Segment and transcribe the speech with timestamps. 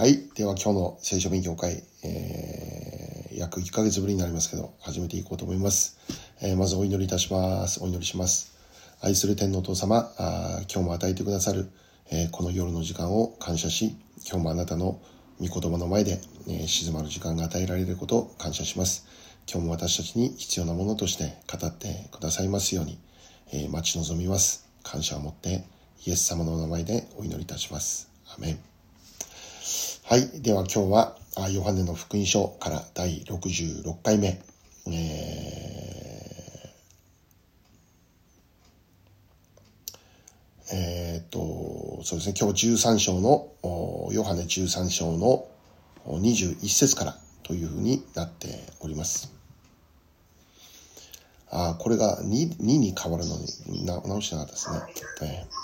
[0.00, 0.30] はい。
[0.34, 5.98] では今日の聖書勉強会、えー、約1ヶ月ぶりになりますけど、始めていこうと思います。
[6.40, 7.84] えー、まずお祈りいたします。
[7.84, 8.56] お祈りします。
[9.02, 11.68] 愛する天のお父様、あ今日も与えてくださる、
[12.10, 13.94] えー、この夜の時間を感謝し、
[14.26, 14.98] 今日もあなたの
[15.38, 19.06] 御言葉の前で、えー、静まる時間が与えられることを感謝します。
[19.46, 22.98] 今日も私たちに必要なものとして語ってくださいますように、
[23.52, 24.66] え、待ち望みます。
[24.82, 25.62] 感謝を持って、
[26.06, 28.08] イエス様のお名前でお祈りいたします。
[28.34, 28.69] アメン。
[30.10, 30.42] はい。
[30.42, 31.16] では今日は、
[31.52, 34.42] ヨハネの福音書から第66回目。
[34.88, 42.34] えー、えー、っと、そうですね。
[42.36, 43.52] 今日13章の、
[44.10, 45.46] ヨハネ13章の
[46.06, 48.48] 21節からというふうになって
[48.80, 49.32] おります。
[51.52, 53.36] あ、これが 2, 2に変わるの
[53.68, 54.80] に直してなかったですね。
[55.22, 55.59] えー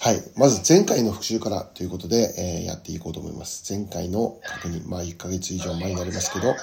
[0.00, 0.22] はい。
[0.36, 3.64] まず前回の復習からということで、えー、やっていこうと思います。
[3.72, 6.54] 前回の確認、まあ1ヶ月以上前になりますけど、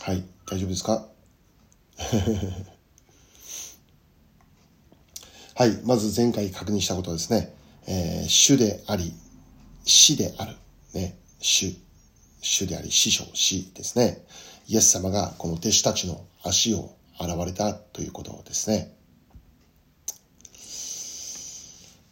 [0.00, 0.24] はい。
[0.50, 1.06] 大丈夫ですか？
[5.54, 5.78] はい。
[5.84, 7.54] まず前回確認したことはですね、
[7.86, 9.14] えー、主であり、
[9.84, 10.56] 死である。
[10.92, 11.16] ね。
[11.40, 11.76] 主。
[12.42, 14.24] 主であり、師匠、死ですね。
[14.66, 18.96] イエス様がこの弟子たちの足を現れたということですね。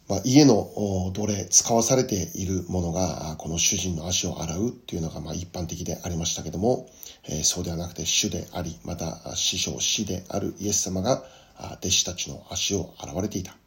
[0.07, 6.87] まあ、家の奴隷、使わされているものが、この主人の足を洗うっていうのがまあ一般的でありましたけども、
[7.27, 11.23] えー、そうではなくて主であり、また師匠、死であるイエス様が
[11.79, 13.57] 弟子たちの足を洗われていた。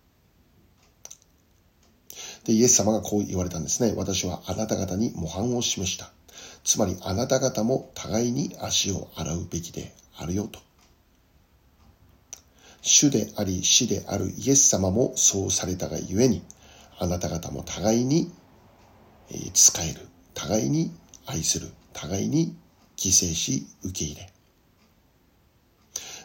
[2.44, 3.92] で、イエス様がこう言われたんですね。
[3.96, 6.12] 私はあなた方に模範を示した。
[6.62, 10.67] つまりあなた方も互いに足を洗うべきであるよと。
[12.80, 16.42] 主であり死であるイエス様もそうされたがゆえに、
[16.98, 18.32] あなた方も互いに
[19.54, 20.92] 仕える、互いに
[21.26, 22.56] 愛する、互いに
[22.96, 24.32] 犠牲し受け入れ。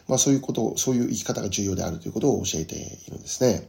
[0.06, 3.68] まあそういうこと、そういう生き方が重要であるということを教えているんですね。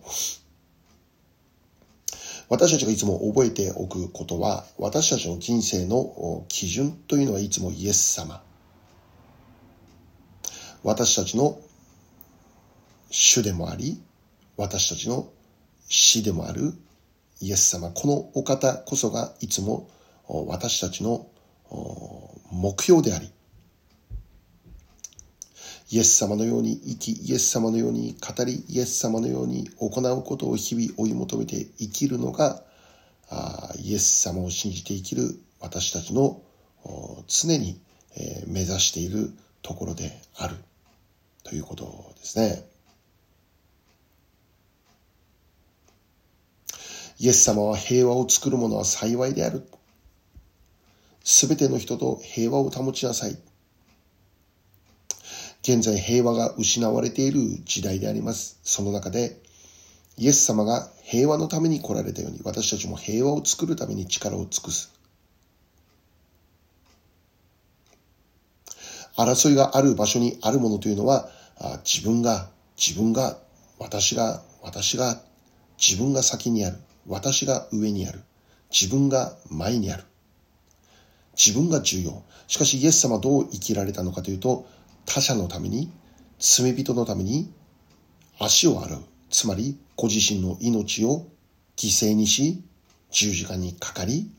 [2.48, 8.44] 私たちがいつも覚えておくことは、私たちの人生の基準というのはいつもイエス様。
[10.84, 11.60] 私たちの
[13.18, 14.02] 主でもあり、
[14.58, 15.32] 私たちの
[15.88, 16.74] 死でもある
[17.40, 17.90] イエス様。
[17.92, 19.90] このお方こそがいつも
[20.28, 21.28] 私たちの
[22.52, 23.32] 目標であり、
[25.92, 32.64] イエス様のように生き、イエス様のように語り、イエス様のように行うことを日々追い求めて生きるのが、
[33.78, 36.42] イエス様を信じて生きる私たちの
[37.28, 37.80] 常に
[38.48, 40.58] 目指しているところである
[41.44, 42.75] ということですね。
[47.18, 49.68] イエス様は平和を作る者は幸いである。
[51.24, 53.38] すべての人と平和を保ちなさい。
[55.62, 58.60] 現在平和が失われている時代であります。
[58.64, 59.42] その中で、
[60.18, 64.94] イエス様が平和のために来られたように、私たちも平和を作るために力を尽くす。
[69.18, 71.30] 争いがある場所にあるものというのは、
[71.84, 73.38] 自分が、自分が、
[73.80, 75.22] 私が、私が、
[75.78, 76.78] 自分が先にある。
[77.08, 78.24] 私が上にある。
[78.72, 80.04] 自分が前にある。
[81.38, 82.24] 自分が重要。
[82.48, 84.68] しかしイエス様はどう生きられたのかというと、
[85.06, 85.92] 他者のために、
[86.40, 87.52] 罪人のために
[88.40, 89.04] 足を洗う。
[89.30, 91.28] つまり、ご自身の命を
[91.78, 92.64] 犠牲にし、
[93.12, 94.30] 十字架にかかり、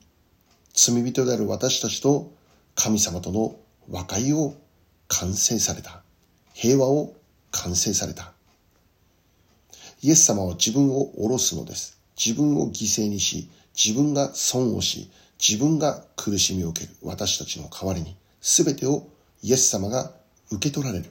[0.75, 2.33] 罪人である私たちと
[2.75, 3.57] 神様との
[3.91, 4.55] 和解を
[5.09, 6.03] 完成された。
[6.53, 7.15] 平和を
[7.53, 8.33] 完成された。
[10.03, 11.96] イエス様は自分を下ろすのです。
[12.17, 19.09] 自分を犠牲にし、自分が損をし、自分が苦しみを受ける私たちの代わりに、すべてを
[19.43, 20.13] イエス様が
[20.51, 21.11] 受け取られる。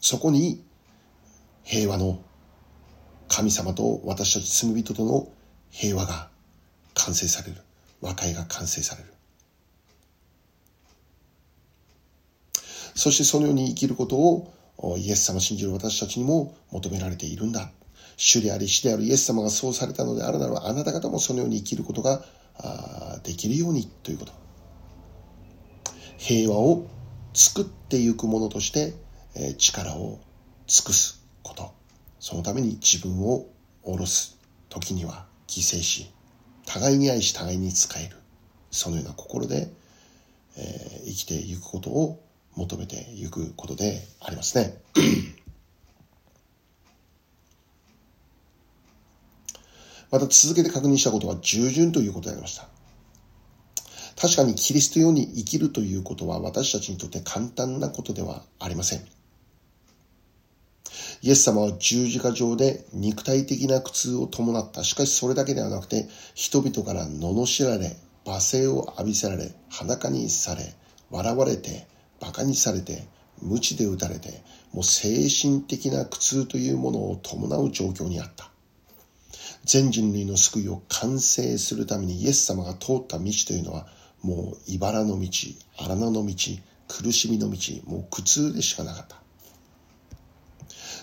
[0.00, 0.62] そこに
[1.62, 2.22] 平和の
[3.28, 5.28] 神様と私たち罪人との
[5.70, 6.28] 平和が
[6.94, 7.60] 完成される。
[8.04, 9.14] 和解が完成される。
[12.94, 14.52] そしてそのように生きることを
[14.98, 17.70] イエス様を信じる私たちにも求められているんだ。
[18.16, 22.22] 主であり死であるイエス様がそうされたのであるならばあなた方もそのように生きることが
[23.24, 24.32] できるようにということ。
[26.18, 26.86] 平和を
[27.32, 28.94] 作っていくものとして
[29.58, 30.20] 力を
[30.66, 31.72] 尽くすこと。
[32.20, 33.46] そのために自分を
[33.82, 34.38] 下ろす
[34.68, 36.10] 時には犠牲し、
[36.66, 38.16] 互いに愛し互いに使える。
[38.70, 39.70] そのような心で、
[40.56, 42.23] えー、生きていくことを
[42.56, 44.76] 求めていくことでありますね。
[50.10, 52.68] また続けて確認したことは従順ということでありました。
[54.16, 59.00] 確かにキリストように生きるということは私たちにとって簡単なことではありません。
[61.22, 64.84] イエス様は十字架上で肉体的な苦痛を伴った。
[64.84, 67.96] しかしそれだけではなくて、人々から罵られ、
[68.26, 70.74] 罵声を浴びせられ、裸にされ、
[71.10, 71.86] 笑われて、
[72.24, 73.06] 馬鹿にされて、
[73.42, 74.42] 鞭で打たれて、
[74.72, 78.50] もう精神的な苦痛というものを伴う状況にあった。
[79.64, 83.86] 全人類の救いを完成するためにイエス様が通った道というのは、
[84.22, 85.28] もう茨の道、
[85.78, 86.34] 荒野の道、
[86.88, 89.16] 苦しみの道、もう苦痛でしかなかった。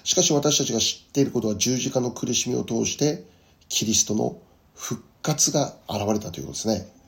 [0.04, 3.24] しかし私たちが知っていることは十字架の苦しみを通して
[3.70, 4.38] キリストの
[4.74, 7.01] 復活が現れたということですね。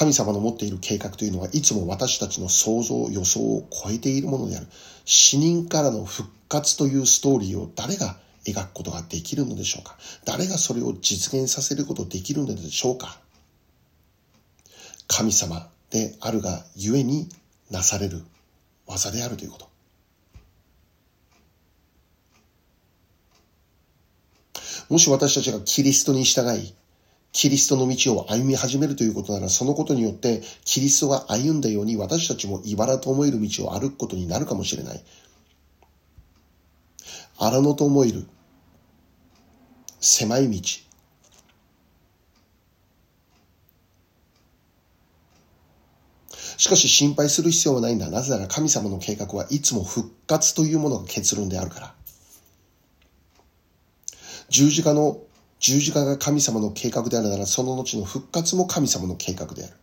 [0.00, 4.66] 神様の持っている計画というのはいつも私たちの想像、予想を超えているものである。
[5.04, 8.16] 死人からの復活というストーリーを誰が
[8.46, 9.98] 描くことができるのでしょうか？
[10.24, 13.20] 誰がそれを実現させることできるのでしょうか？
[15.06, 17.28] 神様であるがゆえに
[17.70, 18.22] なされる
[18.86, 19.68] 技であるということ。
[24.88, 26.74] もし私たちがキリストに従い、
[27.32, 35.04] キリストの道を歩み始めるということなら、そのことによって、キリストが歩んだように私たちも茨と思える道を歩くことになるかもしれない。
[37.38, 38.26] 荒野と思える
[40.00, 40.60] 狭い道。
[46.58, 48.10] しかし心配する必要はないんだ。
[48.10, 51.94] なぜなら神様の計画はいつも復活というものが結論であるから。
[54.50, 55.22] 十字架の、
[55.60, 59.74] 十字架が神様の計画であるなら、その後の復活も神様の計画である。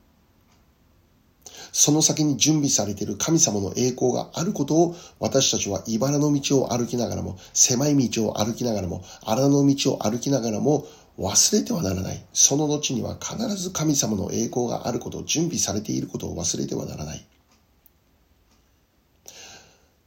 [1.71, 10.87] その先に準備されている神様の栄光があることを私たちは茨の道を歩きながらも、狭い道を歩きながらも、荒の道を歩きながらも
[11.19, 12.25] 忘れてはならない。
[12.33, 17.23] その後には必ず神様の栄光があること準備されていることを忘れてはならない。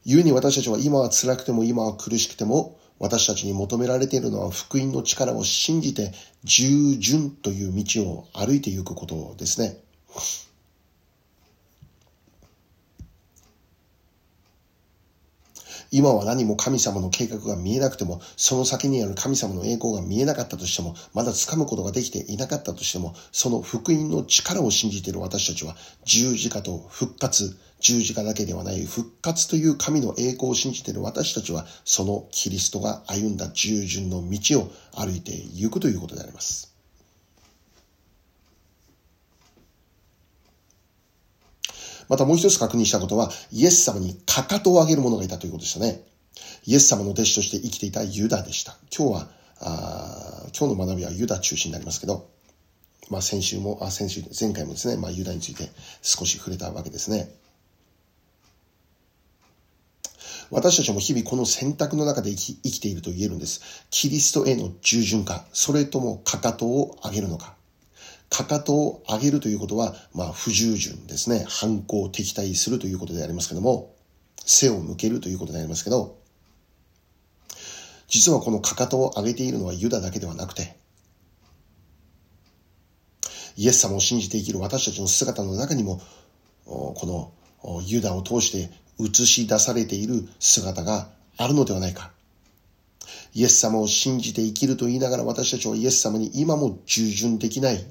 [0.05, 6.13] 故に私たちは今は辛くても今は苦しくても私たちに求められているのは福音の力を信じて
[6.45, 9.79] 従順という道を歩いていくことですね。
[15.93, 25.75] 今は何も神様の計画が見えなくても、その先にある神様の栄光が見えなかったとしても、まだ掴むことができていなかったとしても、その福音の力を信じている私たちは、
[26.05, 36.71] 十字架と復活、十字架だけではない復活という神の栄光を信じている私たちは、そのキリストが歩んだ従順の道を歩いていくということであります。
[42.09, 46.03] またもう一つ確認したことは、イエス様にかかとを上げる者がいたということでしたね。
[46.65, 48.77] イエス様の弟子として生きていたユダでした。
[48.97, 49.29] 今日は、
[49.61, 52.29] あ今日の学びはユダ中心になりますけど、
[53.11, 55.71] まあ先週も、あ先週、前回もですね、まあユダについて
[56.03, 57.33] 少し触れたわけですね。
[60.51, 63.87] 私たちも日々この選択の中で生きていると言えるんです。
[63.91, 67.55] キリストへの従順か、それともかかとを上げるのか。
[68.29, 71.45] かかとを上げるということは、まあ、不従順ですね。
[71.49, 73.95] 反抗、敵対するということでありますけども、
[74.45, 76.19] 背を向けるということでありますけど、
[78.09, 80.77] 実はこのかかとを上げているのはユダだけではなくて、
[83.57, 86.01] イエス様を信じて生きる私たちの姿の中にも、
[86.65, 88.73] このユダを通して
[89.05, 92.11] 映し出されている姿があるのではないか。
[93.33, 97.87] イエス様を信じて生きると言いながら私たちはイエス様に今も従順できない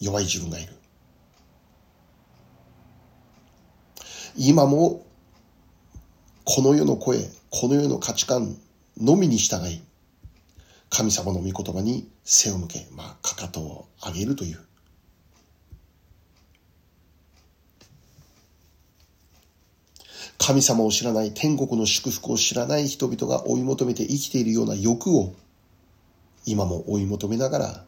[0.00, 0.72] 弱い自分がいる。
[4.36, 5.06] 今も
[6.44, 7.18] この世の声、
[7.50, 8.56] この世の価値観
[8.98, 9.82] のみに従い、
[10.90, 14.60] 神様の御言葉に背を向け、まあ、かかとを上げるという。
[20.44, 25.36] 神様を知らない、天国の祝福を知らない人々が追い求めて生きているような欲を、
[26.44, 27.84] 今も追い求めながら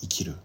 [0.00, 0.36] 生きる。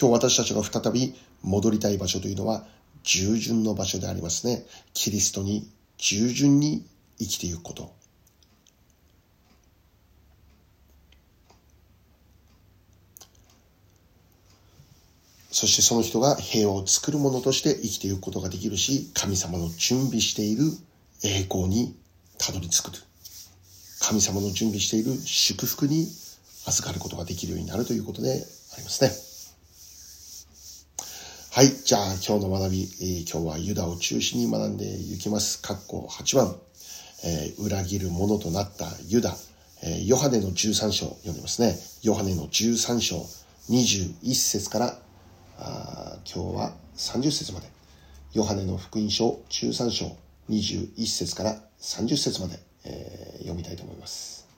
[0.00, 2.64] 今日私たちが再び戻りたい場所というのは
[3.02, 4.64] 従順の場所でありますね。
[4.92, 5.68] キリストに
[5.98, 6.86] 従順に
[7.18, 8.03] 生きていくこと。
[15.54, 20.64] そしてその人が平和を作るものとして生きていくことができるし、神様の準備している
[21.22, 21.94] 栄光に
[22.38, 22.90] たどり着く。
[24.00, 26.08] 神様の準備している祝福に
[26.66, 29.12] 預かることができるようになるということでありますね。
[31.52, 31.68] はい。
[31.68, 35.62] じゃあ、今日の学び、えー、今日はユダを中心に学んでいきます。
[35.62, 36.56] 括弧8番、
[37.24, 39.36] えー、裏切る者となったユダ、
[39.84, 41.78] えー、ヨハネの13章、読んでますね。
[42.02, 43.24] ヨハネの13章、
[43.70, 44.98] 21節から
[45.58, 47.66] あ今日は30節まで。
[48.32, 50.16] ヨハネの福音書13章
[50.50, 54.48] 21節から30節まで、えー、読みたいと思います。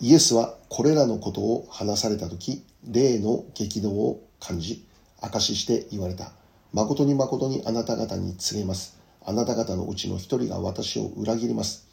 [0.00, 4.86] イエスはこれらのことを話された時、霊の激動を感じ、
[5.20, 6.32] 証しして言われた。
[6.72, 8.98] 誠に誠にあなた方に告げます。
[9.24, 11.87] あなた方のうちの一人が私を裏切ります。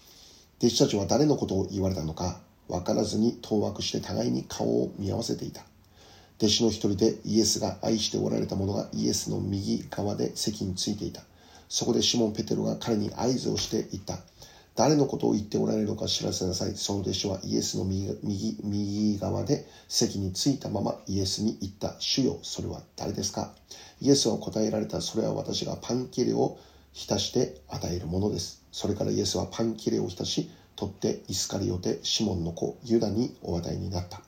[0.59, 5.62] 弟子たちは誰のことを言われたのか、わからずに当惑して互いに顔を見合わせていた。
[6.38, 11.21] 弟子の一人でイエスが愛しておられた者がイエスの右側で席についていた。
[11.69, 14.19] そこでシモン・ペテロが彼に合図をして言った。
[14.75, 16.75] 誰のことを言っておられるのか知らせなさい。
[16.75, 21.95] その弟子はイエスの右右右側で席についたままイエスに言った。
[22.00, 23.53] 主よ、それは誰ですか？
[24.01, 25.00] イエスは答えられた。
[25.00, 26.57] それは私がパン切れを
[26.91, 28.64] 浸して与えるものです。
[28.75, 34.20] それからイエスはパン切れを浸し、取ってイスカリオテ、シモンの子、ユダにお与えになった。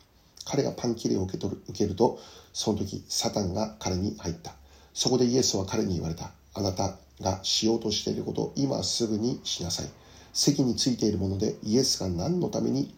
[0.45, 2.17] 彼がパン切れを受け取る受けると、
[2.53, 4.53] その時、サタンが彼に入った。
[4.93, 6.31] そこでイエスは彼に言われた。
[6.53, 9.87] あなたがしようとしていることを今すぐにしなさい。
[10.31, 12.95] 席についているものでイエスが何のために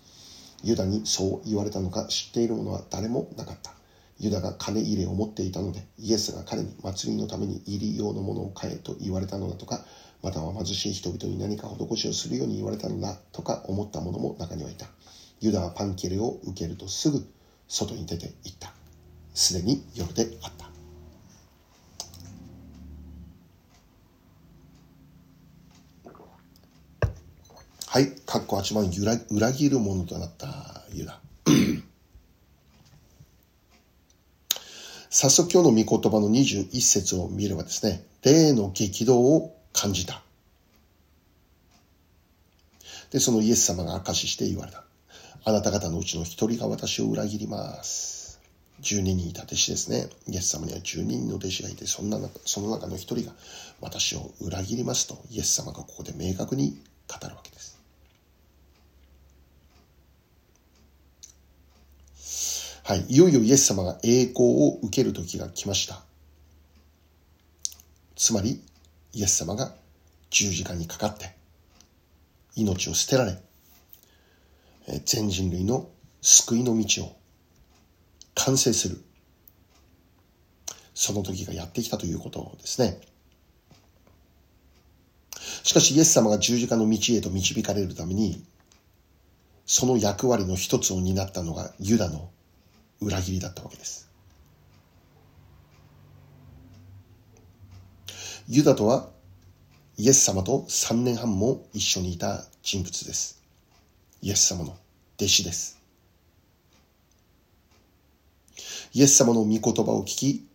[0.61, 3.73] ユダにそう言われたのか知っている者は誰もなかった。
[4.19, 9.83] ユダが金入れを持っていたので、イエスが彼に祭りのために入り用のものを買えと言われたのだとか、
[10.21, 14.87] または貧しい人々に何か施しをするように言われたのだとか思った者も中にはいた。
[15.39, 17.25] ユダはパン切れを受けるとすぐ
[17.67, 18.73] 外に出て行った。
[19.33, 20.69] すでに夜であった。
[27.87, 28.11] はい。
[28.25, 31.21] かっこ8番裏裏切る者となったユダ。
[35.09, 40.21] 早速今日の御言葉の21節を見ればですね、霊の激動を感じた。
[43.11, 44.83] で、そのイエス様が証しして言われた。
[45.45, 48.39] あなた方のうちの一人が私を裏切ります。
[48.81, 50.09] 12人いた弟子ですね。
[50.27, 53.33] イエス様には12人の弟子がいて、そんなその中の一人が
[53.81, 57.79] 私を裏切りますと、イエス様がここで明確に語るわけです。
[62.83, 63.05] はい。
[63.09, 66.01] いよいよイエス様が栄光を受ける時が来ました。
[68.15, 68.61] つまり、
[69.13, 69.73] イエス様が
[70.29, 71.35] 十字架にかかって、
[72.55, 73.37] 命を捨てられ、
[75.05, 75.89] 全人類の
[76.21, 77.15] 救いの道を
[78.35, 79.03] 完成する。
[80.93, 82.99] その時がやってきたということですね。
[85.63, 88.43] しかしイエス様が十字架の道へと導かれるために、
[89.65, 92.29] その役割の一つを担ったのがユダの
[93.01, 94.08] 裏切りだったわけです。
[98.51, 99.11] ユダとは
[99.95, 103.43] イエス様と3年半も一緒にいた人物です。
[104.23, 104.75] イエス様の
[105.17, 105.79] 弟子です。
[108.91, 110.47] イエス様の御言葉を聞き、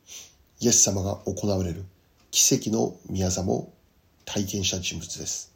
[0.58, 1.84] イエス様が行われる
[2.32, 3.72] 奇跡の宮座も
[4.24, 5.52] 体験した人物です。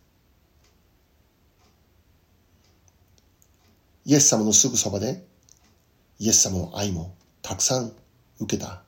[4.04, 5.24] イエス様のすぐそばで
[6.20, 7.90] イエス様の愛もたくさん
[8.38, 8.82] 受けた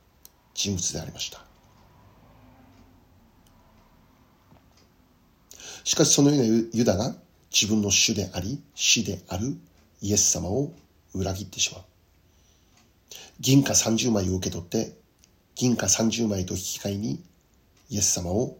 [0.53, 1.50] 人物でありました。
[5.83, 7.15] しかしそのようなユダが
[7.51, 9.57] 自分の主であり、死である
[10.01, 10.71] イエス様を
[11.13, 11.83] 裏切ってしまう。
[13.39, 14.93] 銀貨30枚を受け取って、
[15.55, 17.23] 銀貨30枚と引き換えに
[17.89, 18.57] イエス様を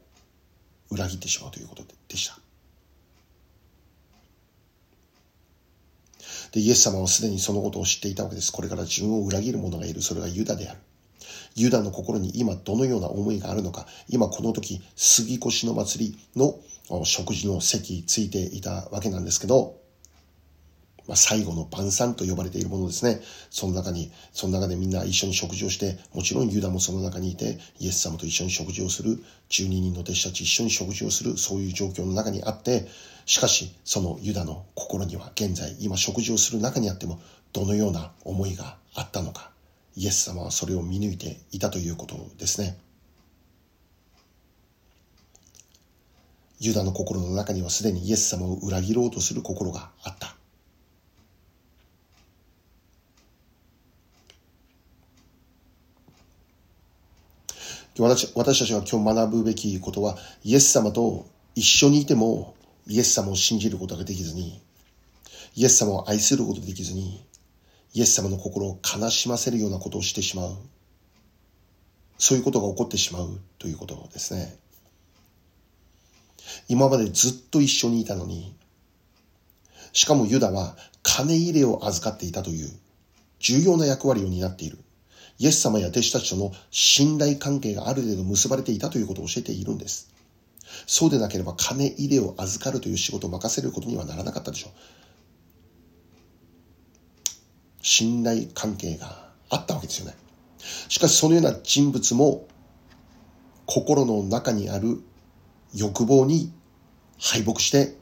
[0.89, 2.37] 裏切ってしまうということでした。
[6.51, 8.51] で、イエス様はすでにそのことを知っていたわけです。
[8.51, 10.01] これから自分を裏切る者がいる。
[10.01, 10.79] それはユダである。
[11.55, 13.87] ユダの心に今どのような思いがあるのか。
[14.09, 16.59] 今この時、杉越の祭りの
[17.05, 19.81] 食事の席ついていたわけなんですけど、
[21.07, 23.21] まあ、最後の晩餐と呼ばれているものですね。
[23.49, 32.87] その中に、その中でみんな一緒に食事をして、もちろんユダもその中にいて、イエス様と一緒に食事をする、12人の弟子たち一緒に食事をする、そういう状況の中にあって、
[33.25, 37.19] しかし、そのユダの心には現在、今食事をする中にあっても、
[37.51, 39.51] どのような思いがあったのか、
[39.95, 42.77] イエス様はそれを見抜いていたということですね。
[46.63, 50.35] ユダの心の中にはすでにイエス様を裏切ろうとする心があった。
[57.97, 61.25] 私私たちが今日学ぶべきことは、イエス様と
[61.55, 62.53] 一緒にいても
[62.85, 64.61] イエス様を信じることができずに、
[65.55, 67.25] イエス様を愛することができずに、
[67.93, 70.55] イエス様の心を悲しませるようなことをしてしまう。
[72.19, 74.55] そういうことが起こってしまうということですね。
[76.67, 78.55] 今までずっと一緒にいたのに、
[79.93, 82.69] しかもユダは金入れを預かっていたという
[83.39, 84.77] 重要な役割を担っている。
[85.37, 90.11] イエス様や弟子たちとの信頼関係がある程度結ばれていたということを教えているんです。
[90.85, 94.71] そうでなければ金入れを預かるという仕事を任せることにはならなかったでしょう。
[97.81, 100.15] 信頼関係があったわけですよね。
[100.89, 102.47] しかしそのような人物も
[103.65, 105.01] 心の中にある
[105.73, 106.51] 欲望に
[107.19, 107.95] 敗北して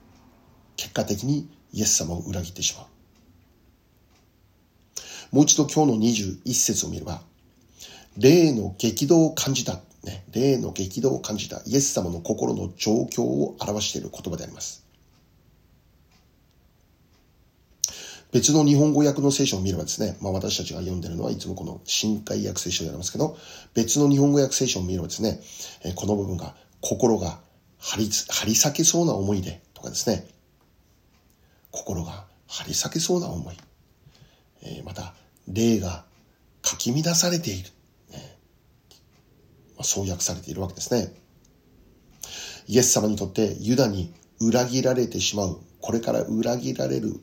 [0.76, 2.86] 結果的にイエス様を裏切ってしまう。
[5.32, 7.22] もう一度今日の21節を見れば、
[8.18, 14.86] 霊の激動を感じた、ね、霊の激動を感じたイエス様の心の状況を表している言葉であります。
[18.32, 23.38] 別の日本語訳の聖書を見ればですね、まあ私たちが読んでるのはいつもこの新海訳聖書でありますけど、
[23.74, 25.40] 別の日本語訳聖書を見ればですね、
[25.96, 27.40] この部分が心が
[27.80, 30.28] 張り張り裂けそうな思いでとかですね、
[31.72, 33.58] 心が張り裂けそうな思い、
[34.64, 35.14] えー、また
[35.48, 36.06] 霊が
[36.62, 37.70] かき乱されている、
[38.12, 38.38] ね
[39.76, 41.14] まあ、そう訳されているわけですね。
[42.68, 47.20] イエス様にとってユダに裏切られてしまう、これから裏切られる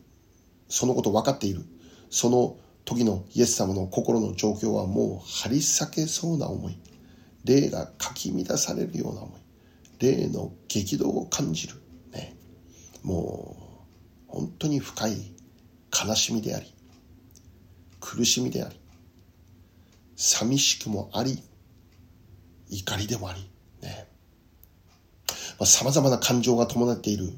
[0.69, 1.65] そのこと分かっている。
[2.11, 6.79] その時のイエス様の心の状況はもう張り裂けそうな思い。
[7.45, 9.41] 霊がかき乱されるような思い。
[9.99, 11.75] 霊の激動を感じる。
[12.13, 12.37] ね。
[13.03, 13.57] も
[14.29, 15.33] う、本当に深い
[15.93, 16.75] 悲しみであり、
[18.01, 18.79] 苦しみであり、
[20.17, 21.43] 寂しくもあり、
[22.69, 23.41] 怒りでもあり、
[23.83, 24.09] ね。
[25.59, 27.33] まあ、様々な感情が伴っている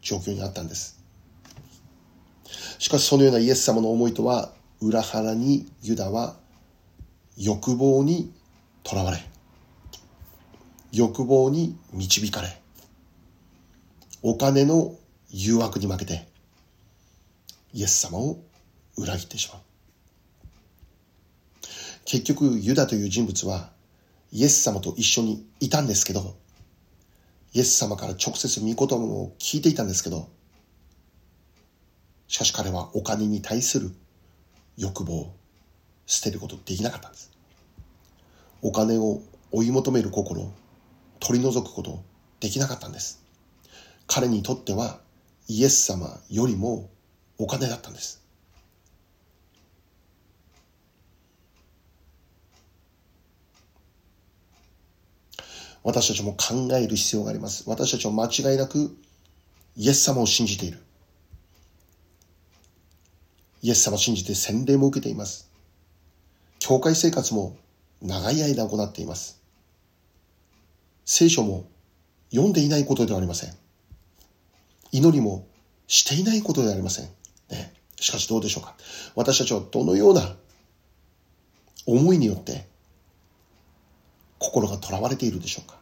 [0.00, 1.00] 状況にあったんです。
[2.78, 6.36] しかしそのようなイエス様の思いとは裏腹にユダは
[7.36, 8.32] 欲望に
[8.82, 9.29] とらわれ
[10.92, 12.60] 欲望に導かれ
[14.22, 14.96] お金の
[15.30, 16.26] 誘惑に負けて
[17.72, 18.38] イエス様を
[18.96, 19.62] 裏切ってしまう
[22.04, 23.70] 結局ユダという人物は
[24.32, 26.34] イエス様と一緒にいたんですけど
[27.52, 30.28] イエス様から直接御言葉を聞いていたんですけど
[32.28, 33.90] しかし彼はお金に対する
[34.76, 35.34] 欲望を
[36.06, 37.30] 捨てることできなかったんです。
[38.62, 39.20] お金を
[39.52, 40.52] 追い求める心
[41.20, 42.02] 取り除くこと
[42.40, 43.22] できなかったんです。
[44.06, 44.98] 彼にとっては
[45.46, 46.90] イエス様よりも
[47.38, 48.20] お金だったんです。
[55.82, 57.64] 私たちも考える必要があります。
[57.66, 58.96] 私たちは間違いなく
[59.76, 60.78] イエス様を信じている。
[63.62, 65.50] イエス様を信じて洗礼も受けています。
[66.58, 67.56] 教会生活も
[68.02, 69.39] 長い間行っています。
[71.12, 71.68] 聖書も
[72.30, 73.52] 読んでいないことではありません。
[74.92, 75.44] 祈りも
[75.88, 77.06] していないことではありません。
[77.50, 78.76] ね、しかしどうでしょうか
[79.16, 80.36] 私たちはどのような
[81.84, 82.64] 思いによって
[84.38, 85.79] 心が囚われているでしょうか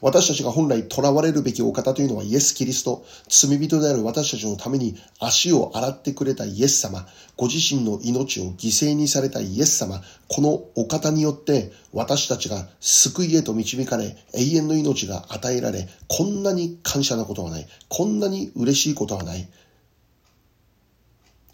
[0.00, 17.66] 私たちが本来囚われるべきお方というのはイエス・キリスト、罪人である私たちのために足を洗ってくれたイエス様、ご自身の命を犠牲にされたイエス様、このお方によって私たちが救いへと導かれ、永遠の命が与えられ、こんなに感謝なことはない。
[17.88, 19.48] こんなに嬉しいことはない。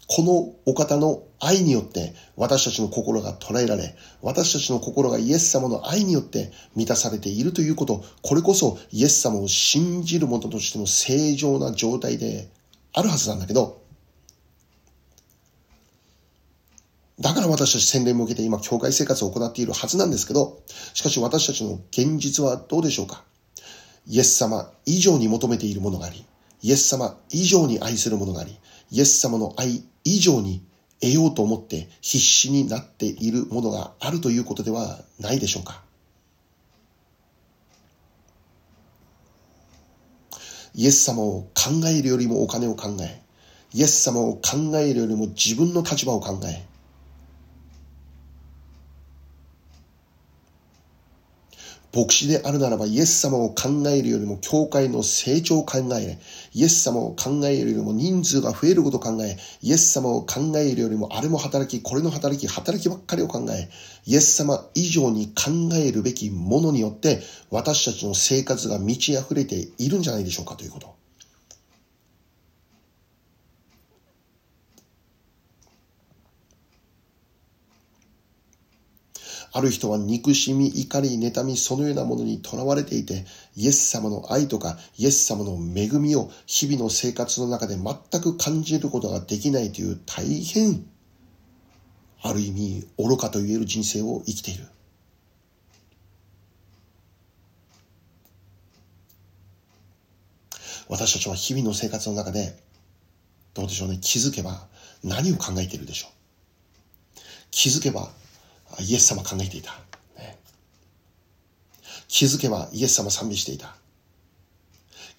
[0.07, 12.49] このお方の愛によって私たちの心が捉えられ、私たちの心がイエス様の愛によって満たされているということ、これこそイエス様を信じる者としての正常な状態で
[12.93, 13.81] あるはずなんだけど、
[17.19, 20.61] だから私たち洗礼も受けて今、教会生活を行っているはずなんですけど、
[20.93, 23.23] しかし私たちの現実はどうでしょうか？
[24.05, 26.23] イエス様以上に求めているものがあり、
[26.61, 28.57] イエス様以上に愛するものがあり、
[28.91, 30.63] イエス様の愛以上に
[31.01, 35.83] 得ようと思って必死になっているものがあるということではないでしょうか。
[40.73, 43.21] イエス様を考えるよりもお金を考え、
[43.73, 46.65] イエス様を考えるよりも自分の立場を考え、
[51.93, 56.19] 牧師であるならばイエス様を考えるよりも教会の成長を考え、
[56.53, 63.69] イエス様を考えるよりも人数が増えることを考え、イエス様を考えるよりもあれも働き、これの働き、働きばっかりを考え、
[64.05, 71.06] イエス様以上に考えるべきものによって私たちの生活が満ち溢れているんじゃないでしょうかということ。
[79.57, 90.85] ある人は憎しみ、怒り、妬み、そのようなものにとらわれていて、イエス様の愛とか、イエス様の恵みを日々の生活の中で全く感じることができないという大変、
[92.21, 94.67] ある意味愚かと言える人生を生きている。
[100.87, 102.55] 私たちは日々の生活の中で、
[103.55, 104.67] どうでしょうね、気づけば
[105.03, 106.11] 何を考えているでしょう。
[107.49, 108.11] 気づけば
[108.79, 109.71] イエス様考えていた。
[110.17, 110.37] ね、
[112.07, 113.75] 気づけばイエス様賛美していた。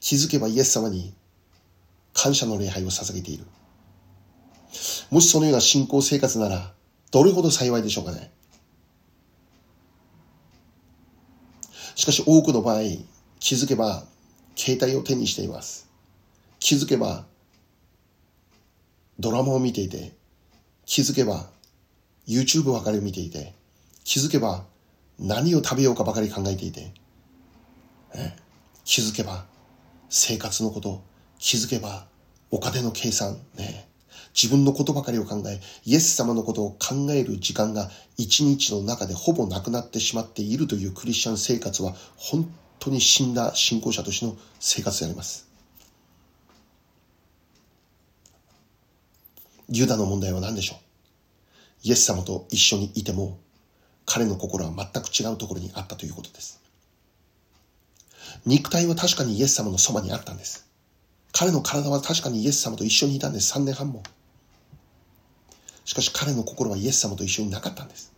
[0.00, 1.12] 気づけばイエス様に
[2.12, 3.44] 感謝の礼拝を捧げている。
[5.10, 6.72] もしそのような信仰生活なら、
[7.10, 8.30] どれほど幸いでしょうかね。
[11.94, 12.82] しかし多くの場合、
[13.40, 14.04] 気づけば
[14.56, 15.88] 携帯を手にしています。
[16.60, 17.24] 気づけば
[19.18, 20.14] ドラマを見ていて、
[20.86, 21.50] 気づけば
[22.28, 23.54] YouTube ばかり見ていて、
[24.04, 24.64] 気づけば
[25.18, 26.92] 何を食べようかばかり考えていて、
[28.14, 28.36] ね、
[28.84, 29.46] 気づけば
[30.08, 31.02] 生活のこと、
[31.38, 32.06] 気づけば
[32.50, 33.88] お金の計算、ね、
[34.34, 45.48] 自分のことばかりを考え、イエス様のことを考える時間が一日の中でほぼなくなってしまっているというクリスチャン生活は本当に死んだ信仰者としての生活であります。
[49.70, 50.87] ユダの問題は何でしょう？
[51.88, 53.38] イエス様と一緒にいても、
[54.04, 56.60] 彼の心は全く違うところにあったということです。
[58.44, 60.68] 肉体は確かにイエス様のそばにあったんです。
[61.32, 63.54] 彼の体は確かにイエス様と一緒にいたんです。
[63.54, 64.02] 3年半も。
[65.86, 68.12] しかし彼の心はイエス様と一緒になかったんです。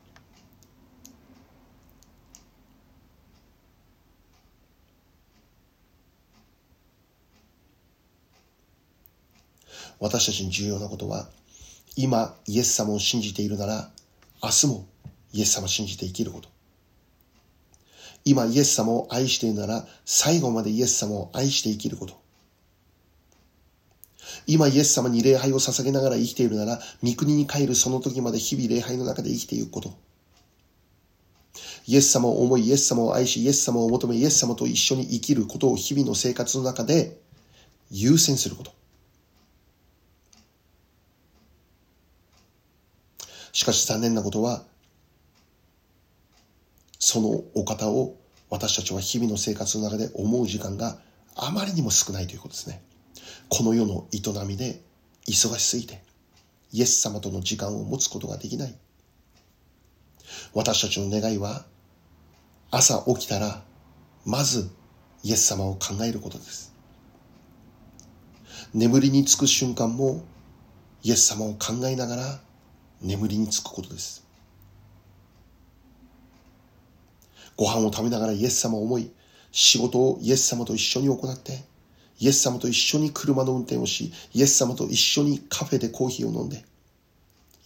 [10.00, 11.28] 私たちに重要なことは
[11.96, 13.90] 今イエス様を信じているなら、
[14.42, 14.86] 明日も
[15.32, 16.48] イエス様を信じて生きること。
[18.24, 22.20] 今イエス様を愛しているなら、最後までイエス様を愛して生きること。
[24.46, 29.94] 今イエス様に礼拝を捧げながら生きているなら、御国に帰るその時まで日々礼拝の中で生きていくこと。
[31.86, 37.18] イエス様を思い、イエス様を愛し、イエス様を求め、イエス様と一緒に生きることを日々の生活の中で
[37.90, 38.79] 優先すること。
[43.52, 44.64] しかし残念なことは、
[46.98, 48.16] そのお方を
[48.50, 50.98] 私たちは日々の生活の中で思う時間が
[51.36, 52.82] あまりにも少ないということですね。
[53.48, 54.80] この世の営みで
[55.26, 56.02] 忙しすぎて、
[56.72, 58.74] イエス様との時間を持つことができない。
[60.54, 61.64] 私たちの願いは、
[62.70, 63.62] 朝起きたら、
[64.24, 64.70] まず
[65.22, 66.74] イエス様を考えることです。
[68.74, 70.24] 眠りにつく瞬間も、
[71.02, 72.40] イエス様を考えながら
[73.00, 74.24] 眠りにつくことです。
[77.56, 79.10] ご飯を食べながらイエス様を思い、
[79.52, 81.62] 仕事をイエス様と一緒に行って、
[82.18, 86.64] イエス様と一緒に車の運転をし、イエス様と一緒にカフェでコーヒーを飲んで、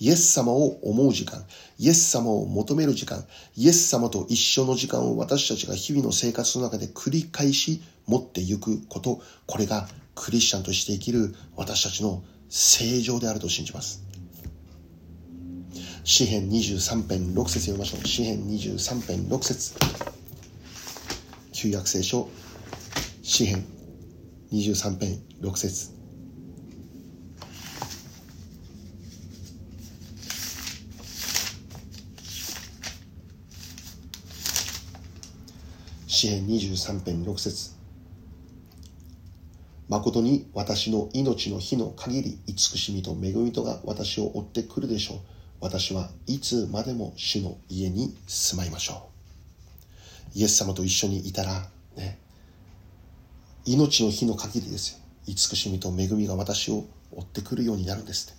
[0.00, 1.44] イエス様を思う時間、
[1.78, 3.24] イエス様を求める時間、
[3.56, 14.03] イエス様と一緒の時間を私たちが日々の生活の中で繰り返し持っていくこと、これがクリスチャンとして生きる私たちの正常であると信じます。
[16.06, 18.06] 詩編23編6節読みましょう。
[18.06, 19.74] 詩編23編6節
[21.54, 22.28] 旧約聖書、
[23.22, 23.64] 詩編
[24.52, 25.94] 23編6節
[36.06, 37.70] 詩編23編6節
[39.88, 45.33] 誠に私の命の日の限り慈しみと恵みとが私を追ってくるでしょう。
[45.64, 49.08] 私はいつまでも主の家に住まいましょ
[50.34, 50.38] う。
[50.38, 52.18] イエス様と一緒にいたら、ね、
[53.64, 54.98] 命の日の限りですよ。
[55.26, 58.36] 慈しみと恵みが私を追ってくるようになるんです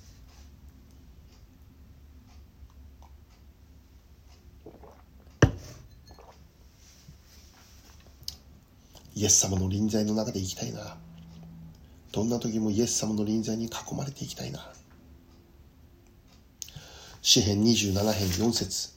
[9.15, 10.95] イエス様の臨在の中で生きたいな。
[12.11, 14.71] どんな時もイエス様の臨在に囲まれていきたいな。
[17.27, 18.91] 詩編27編4節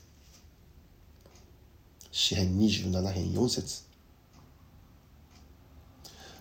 [2.13, 3.85] 詩編27編4節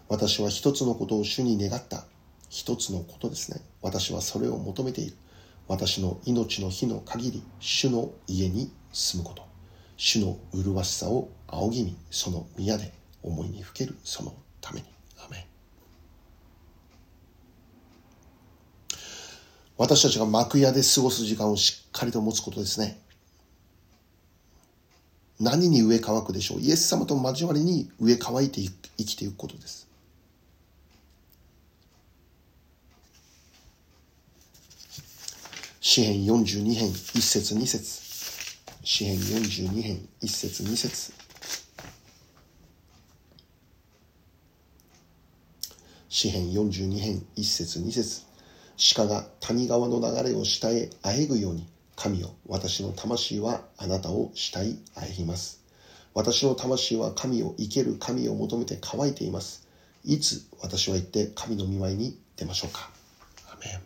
[0.10, 2.04] 私は一つのことを主に願った。
[2.50, 3.62] 一つのことですね。
[3.82, 5.16] 私はそれを求めている。
[5.70, 9.44] 私の命の日の限り、主の家に住むこと。
[9.96, 12.92] 主の麗しさを仰ぎ見、その宮で
[13.24, 14.86] 思いにふけるそのために。
[15.26, 15.47] アメン
[19.78, 23.00] 私たちが幕屋で過ごす時間をしっかりと持つことですね。
[25.40, 28.62] 何に植え乾くでしょうイエス様と交わりに植え乾いて
[28.98, 29.88] 生きていくことです。
[35.80, 38.08] 詩編42編1節2節
[38.84, 41.14] 詩編42編1節2節
[46.10, 48.27] 詩編42編1節2節
[48.78, 55.64] 鹿が谷川の流れを下へあえぐように神よ私の魂はあなたを下へあえぎます。
[56.14, 59.68] 私の魂は神を生ける神を求めて乾いています。
[60.04, 62.90] いつ私は行って神の見舞いに出ましょうか。
[63.52, 63.82] アメン。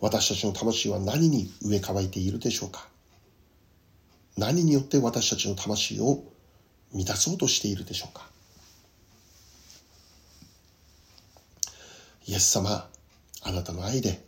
[0.00, 2.88] 私たちの魂は何に植え替えているでしょうか。
[4.38, 6.24] 何によって私たちの魂を
[6.96, 8.26] 満たそうとしているでしょうか？
[12.26, 12.88] イエス様
[13.42, 14.24] あなたの愛で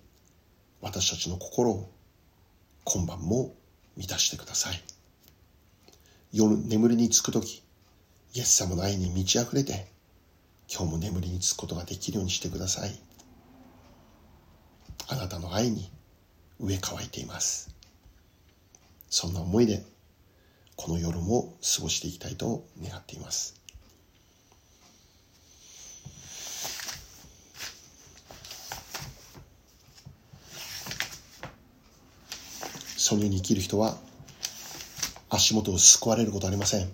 [0.82, 1.90] 私たちの心を
[2.84, 3.54] 今晩も
[3.96, 4.80] 満たしてください。
[6.30, 7.62] 夜眠りにつく時
[8.34, 9.86] イエス様の愛に満ち溢れて
[10.70, 12.90] 今日も眠りにつくことができるようにしてください。
[15.08, 15.90] あなたの愛に
[16.60, 17.74] 植え替えています。
[19.08, 19.82] そんな思いで
[20.78, 23.60] この夜も過ごしていきたいと願っています
[32.96, 33.98] そのように生きる人は
[35.28, 36.88] 足元を救われることありません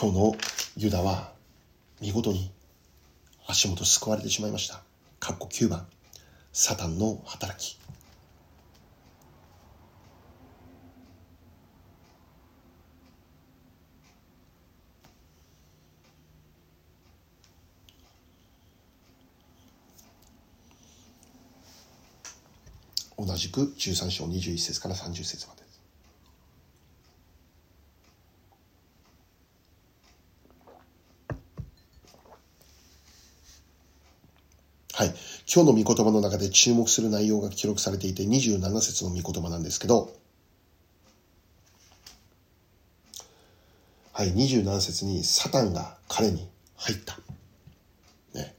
[0.00, 0.34] 今日の
[0.76, 1.32] ユダは
[2.00, 2.50] 見事に
[3.50, 4.80] 足元救われてしまいました。
[5.18, 5.86] 括弧9番、
[6.52, 7.79] サタンの働き。
[23.20, 25.60] 同じく13章21節から30節まで。
[34.94, 35.14] はい。
[35.52, 40.12] 今日の御言葉の中で注目する内容が記録されていて27節の御言葉なんですけど、
[44.12, 47.16] はい、27節にサタンが彼に入った。
[48.34, 48.54] ね。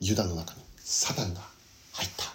[0.00, 1.40] ユダの中にサタンが
[1.92, 2.33] 入った。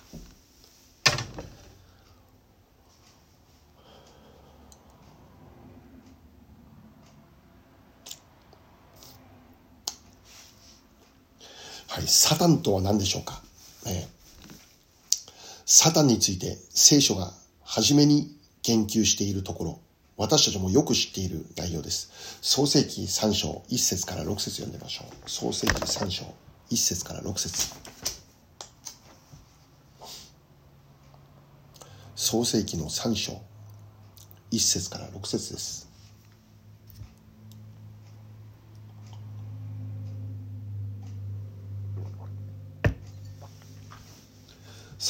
[11.89, 13.41] はい、サタンとは何でしょうか、
[13.87, 14.07] えー、
[15.65, 19.79] サタンについて聖書が初めに言及しているところ、
[20.15, 22.11] 私たちもよく知っている内容です。
[22.41, 25.29] 創世記3章1節から6節読んでみましょう。
[25.29, 26.25] 創世記3章
[26.69, 27.73] 1節から6節
[32.15, 33.41] 創世記の3章
[34.51, 35.88] 1節から6節です。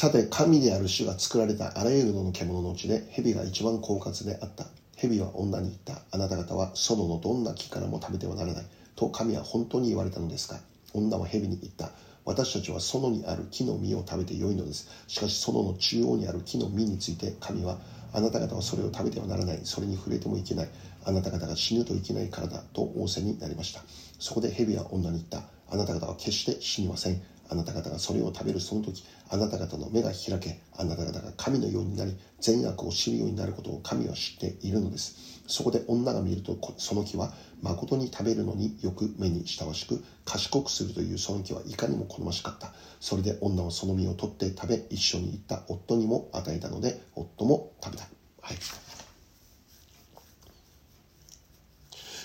[0.00, 4.64] さて、神である主が作られたあらゆるのの獣のうちで、蛇が一番狡猾であった。
[4.96, 6.00] 蛇は女に言った。
[6.10, 8.64] あなた方は園のどんな木からも食べてはならない。
[8.96, 10.58] と神は本当に言われたのですか
[10.94, 11.90] 女は蛇に言った。
[12.24, 14.88] 私たちは園にある木の実を食べてよいのです。
[15.06, 17.76] しかし園の中央にある木の実について神は、
[18.14, 19.60] あなた方はそれを食べてはならない。
[19.64, 20.68] それに触れてもいけない。
[21.04, 22.62] あなた方が死ぬといけないからだ。
[22.72, 23.82] と仰せになりました。
[24.18, 25.42] そこで蛇は女に言った。
[25.68, 27.20] あなた方は決して死にません。
[27.50, 35.42] あなた方がそれを食べるその時、あなた方の目が開け、あなた方が神のようになり、善悪を知るようになることを神は知っているのです。
[35.48, 42.72] そこで女が見ると、その木は誠に食べるのによく目に親しく、賢くするというその木はいかにも好ましかった。
[43.00, 48.04] それで女はその実を取って食べ、一緒に行った夫にも与えたので、夫も食べた。
[48.42, 48.56] はい。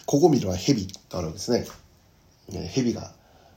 [0.05, 1.65] ここ見るは蛇とあるんですね。
[2.69, 3.11] 蛇が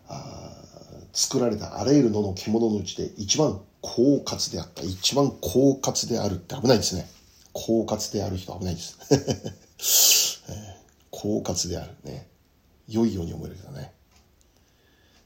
[0.08, 0.64] あ
[1.12, 4.82] 作られたあらゆる野の獣のうちで一番狡猾であった。
[4.82, 7.08] 一番狡猾であるって危ないですね。
[7.54, 10.42] 狡猾である人危ないです。
[11.10, 12.28] 狡猾であるね。
[12.88, 13.92] 良いように思えるけどね。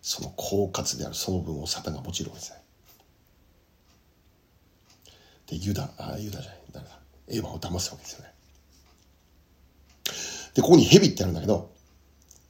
[0.02, 2.62] その狡猾であるその分をサタンが用いるわけですね。
[5.46, 6.98] で、ユダ、あ、ユダじゃない、誰だ？
[7.28, 8.32] エヴァを騙すわけですよね。
[10.54, 11.71] で、ここに蛇ってあるんだけど、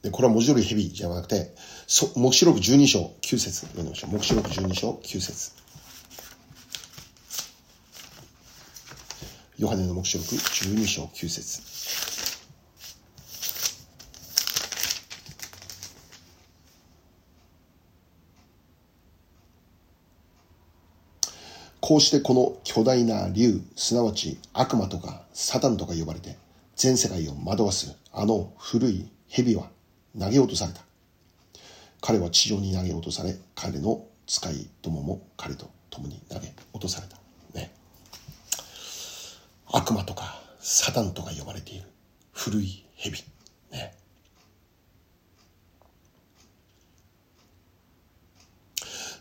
[0.03, 1.55] で、これは文字通り蛇じゃなくて、
[1.87, 3.67] そ、目視録12章9節。
[3.67, 4.11] 読んでみましょう。
[4.11, 5.53] 目視録12章9節。
[9.59, 11.63] ヨハネの目視録12章9節。
[21.81, 26.37] こうしてこの巨大な竜、すなわち悪魔とかサタンとか呼ばれて、
[26.75, 29.69] 全世界を惑わすあの古い蛇は
[30.19, 30.81] 投げ落とされた。
[32.01, 37.17] 彼は地上に投げ落とされ、彼の使いどもも彼と共に投げ落とされた。
[37.55, 37.73] ね。
[39.67, 41.85] 悪魔とかサタンとか呼ばれている
[42.33, 43.19] 古い蛇。
[43.71, 43.95] ね。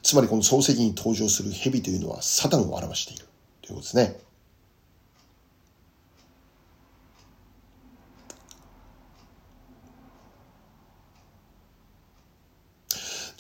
[0.03, 3.25] つまりこの漱石に登場する蛇というのはサタンを表している
[3.61, 4.30] ということですね。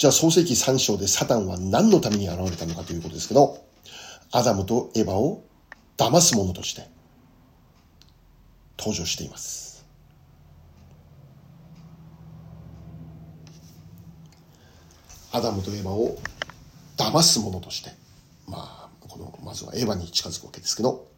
[0.01, 3.63] じゃあ創世記3章でサタンは何のために現れたのかということですけど、
[4.31, 5.43] アダムとエバを
[5.95, 6.87] 騙す者として
[8.79, 9.85] 登場しています。
[15.31, 16.17] アダムとエバを
[16.97, 17.91] 騙す者として、
[18.47, 21.10] まあ、この、まずはエヴァに近づくわけですけど、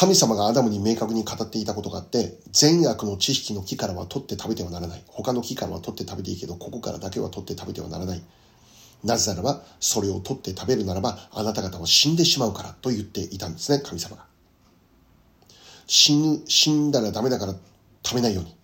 [0.00, 5.02] 神様がアダムに明確に語っていたことがあって、善悪の知識の木からは取って食べてはならない。
[5.08, 8.22] 他の木からは取って食べていいけど、ここからだけは取って食べてはならない。
[9.02, 14.24] なぜならば、それを取って食べるならば、あなた方は死んでしまうからと言っていたんですね、神様が。
[15.88, 17.54] 死ぬ、死んだらダメだから
[18.04, 18.54] 食べないように。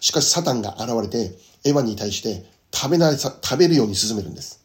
[0.00, 4.63] しかしサタンが現れて、エヴァに対して食べなさ、食べるように進めるんです。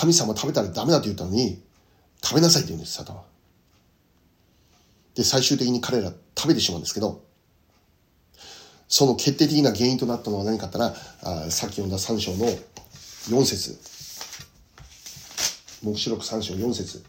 [0.00, 1.60] 神様食べたらダメだと言ったのに、
[2.22, 3.24] 食べなさいって言うんです、サタンは。
[5.16, 7.24] で、最終的に彼ら食べてしまうんですけど、
[8.86, 13.76] その決定的な原因となったのは何かあったら、あさっき読んだ3章の4節
[15.82, 17.04] 目視録3章4節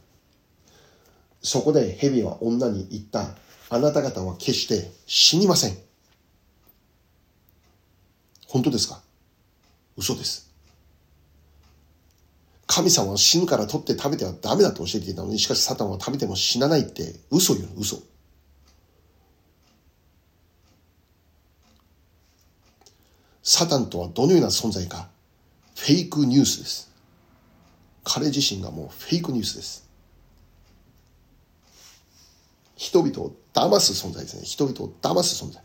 [1.44, 3.36] そこで蛇は女に言った。
[3.70, 5.78] あなた方は決して死にません。
[8.48, 9.00] 本当ですか？
[9.96, 10.49] 嘘です。
[12.72, 17.98] 神様は死ぬから取って食べてはダメだと教えていたのに、しかしサタンは食べても死なないって嘘言うの、嘘。
[23.42, 25.10] サタンとはどのような存在か、
[25.76, 26.92] フェイクニュースです。
[28.04, 29.90] 彼自身がもうフェイクニュースです。
[32.76, 34.44] 人々を騙す存在ですね。
[34.44, 35.64] 人々を騙す存在。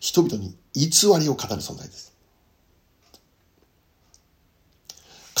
[0.00, 0.88] 人々に偽
[1.20, 2.17] りを語る存在です。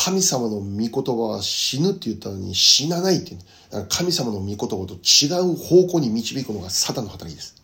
[0.00, 3.40] 神様の御言葉は死ぬって言ったのに死なないっていう。
[3.88, 7.60] 神様の御言葉と違う方向に導くのがサタンの働きです。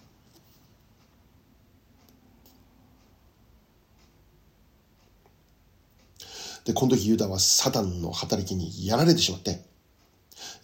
[6.65, 9.61] で、この時ユダはサタンの働きにやられてしまって、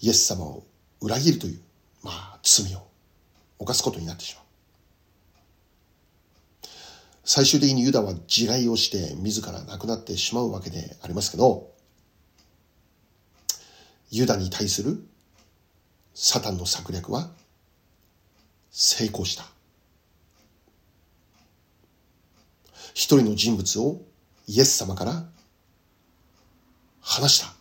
[0.00, 0.64] イエス様を
[1.00, 1.60] 裏切るという、
[2.02, 2.80] まあ、罪を
[3.60, 4.49] 犯すことになってしまう。
[7.24, 11.70] 最終的にユダは自害をして自ら亡くなってしまうわけでありますけど、
[14.10, 14.98] ユダに対する
[16.14, 17.30] サタンの策略は
[18.70, 19.44] 成功した。
[22.94, 24.02] 一人の人物を
[24.46, 25.24] イエス様から
[27.00, 27.54] 話した。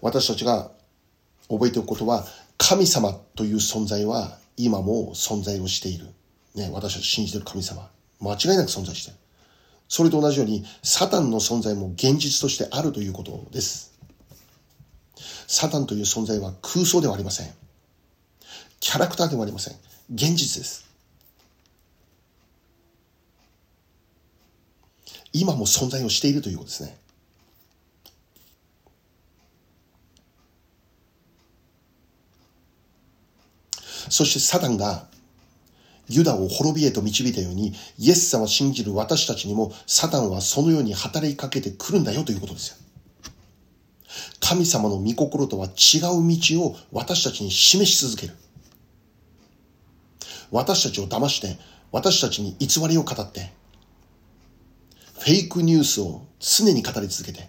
[0.00, 0.70] 私たちが
[1.48, 2.24] 覚えておくことは
[2.66, 6.06] 神様という存在は今も存在をしている。
[6.54, 7.90] ね、私たち信じてる神様。
[8.20, 9.18] 間違いなく存在してる。
[9.86, 13.92] それと同じように、サタンの存在も現実としてあるということです。
[15.46, 17.52] サタンという存在は空想ではありません。
[18.80, 19.74] キャラクターでもありません。
[20.14, 20.86] 現実です。
[25.34, 26.96] 今も存在をしているということですね。
[34.14, 35.08] そしてサタンが
[36.08, 42.76] ユダを滅びへと導いたように、イエス様を信じる私たちにも、サタンはそのように働きかけてくるんだよということですよ。
[44.38, 48.34] 神様の御心とは違う道を私たちに示し続ける。
[50.52, 51.58] 私たちを騙して、
[51.90, 53.50] 私たちに偽りを語って、
[55.18, 57.48] フェイクニュースを常に語り続けて、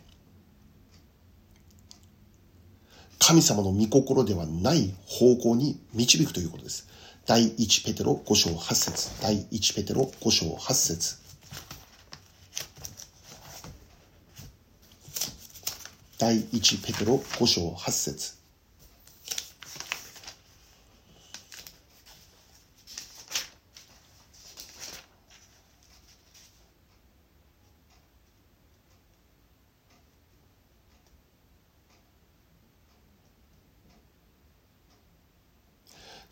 [3.28, 6.88] 神様の御心ではない方向に導くということです。
[7.26, 9.20] 第1ペテロ5章8節。
[9.20, 11.18] 第1ペテロ5章8節。
[16.20, 18.45] 第1ペテロ5章8節。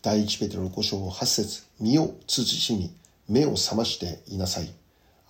[0.04, 2.94] 第一ペテロ5章8節身を慎み、
[3.26, 4.70] 目を覚ましていなさい。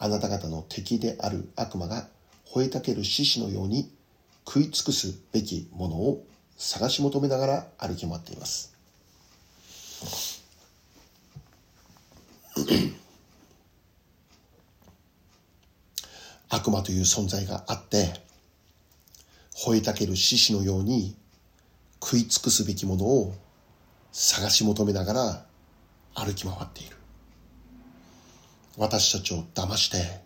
[0.00, 2.08] あなた方の敵である悪魔が
[2.52, 3.88] 吠えたける獅子のように
[4.44, 6.24] 食い尽くすべきものを
[6.56, 8.74] 探し求めながら歩き回っています。
[16.48, 18.12] 悪魔という存在があって、
[19.54, 21.14] 吠えたける獅子のように
[22.02, 23.36] 食い尽くすべきものを
[24.16, 25.44] 探し求めながら
[26.14, 26.96] 歩き回っている。
[28.78, 30.22] 私たちを騙して、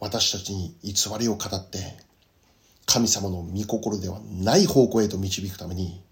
[0.00, 1.78] 私たちに偽りを語って、
[2.86, 6.02] 神様の御心ではない方向へと導くために、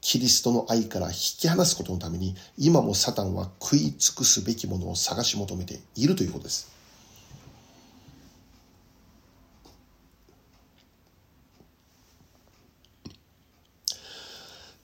[0.00, 6.70] キリストの愛から引き離すことのために、今もサタンは食い尽くすべきものを探し求めているということです。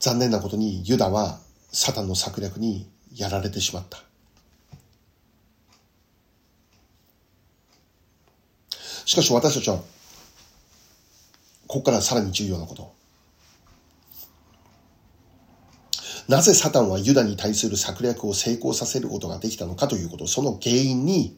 [0.00, 1.43] 残念なことにユダは
[1.74, 3.98] サタンの策略にやられてしまった。
[9.04, 9.78] しかし私たちは、
[11.66, 12.94] ここからさらに重要なこと。
[16.28, 21.36] なぜサタンはユダに対する策略を成功させることができたのかということ、その原因に、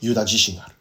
[0.00, 0.74] ユダ自身がある。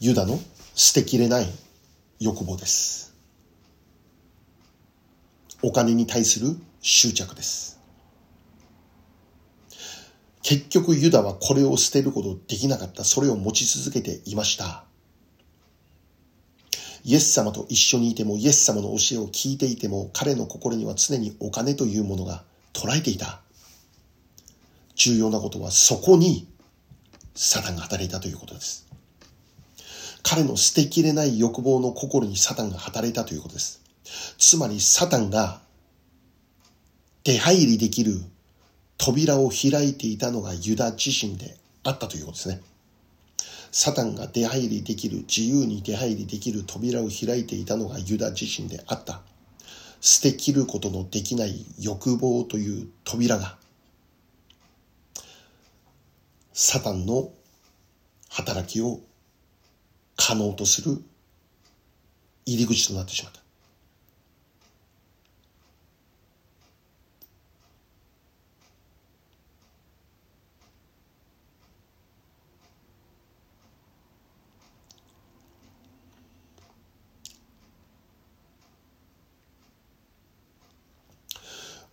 [0.00, 0.40] ユダの
[0.74, 1.65] 捨てきれない
[2.18, 3.14] 欲望です。
[5.62, 7.80] お金に対する執着です。
[10.42, 13.02] 結局ユダはこれを捨てることできなかった。
[13.02, 14.84] それを持ち続けていました。
[17.02, 23.40] イエス様と一緒にいても、イエス様の教えを聞いていても、彼の心には常にお金というものが捉えていた。
[24.94, 26.48] 重要なことはそこに
[27.34, 28.85] サタンが働いたということです。
[30.28, 33.80] 彼の捨てきれない欲望の心にサタンが働いたということです。
[34.38, 35.60] つまりサタンが
[37.22, 38.20] 出入りできる
[38.98, 42.60] 扉を開いていたのがユダ自身であったということですね。
[43.70, 49.20] サタンが出入りできる、自由に出入りできる扉を開いていたのがユダ自身であった。
[50.00, 53.56] 捨てきることのできない欲望という扉が、
[56.52, 57.30] サタンの
[58.28, 59.00] 働きを
[60.16, 61.00] 可能とする
[62.46, 63.40] 入り口となってしまった。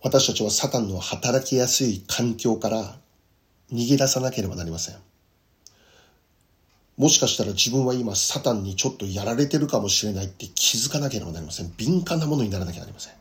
[0.04, 2.98] 私たちはサタンの働きやすい環境から
[3.72, 4.96] 逃げ出さなければなりません。
[6.96, 11.72] もしかしたら自分は今サタンにちょっとやられてるかもしれないって気づかなければなりません。
[11.76, 13.14] 敏感なものにならなきゃなりません。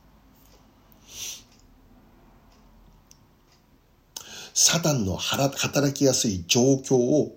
[4.53, 7.35] サタンの働きやすい状況を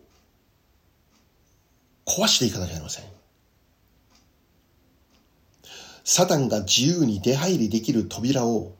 [2.05, 3.05] 壊していかなきゃなりません。
[6.05, 8.74] サタンが自由に出入りできる扉を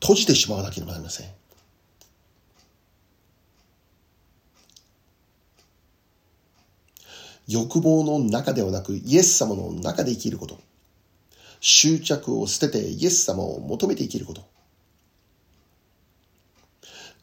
[0.00, 1.39] 閉じてしまわなければなりません。
[7.50, 10.60] 欲望の中ではなくイエス様の中で生きること。
[11.60, 14.44] 執着を捨ててイエス様を求めて生きること。